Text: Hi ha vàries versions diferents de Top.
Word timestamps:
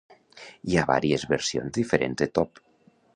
Hi 0.71 0.77
ha 0.77 0.85
vàries 0.91 1.25
versions 1.33 1.75
diferents 1.79 2.21
de 2.23 2.29
Top. 2.39 2.63